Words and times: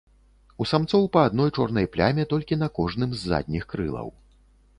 У 0.63 0.65
самцоў 0.71 1.03
па 1.17 1.21
адной 1.29 1.51
чорнай 1.57 1.85
пляме 1.97 2.25
толькі 2.33 2.59
на 2.63 2.71
кожным 2.79 3.09
з 3.19 3.31
задніх 3.35 3.63
крылаў. 3.77 4.07